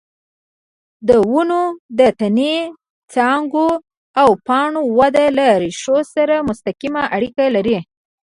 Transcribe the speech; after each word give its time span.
د 1.07 1.09
ونو 1.33 1.61
د 1.99 2.01
تنې، 2.19 2.55
څانګو 3.13 3.67
او 4.21 4.29
پاڼو 4.47 4.81
وده 4.97 5.25
له 5.37 5.47
ریښو 5.63 5.97
سره 6.13 6.35
مستقیمه 6.49 7.03
اړیکه 7.15 7.45
لري. 7.55 7.77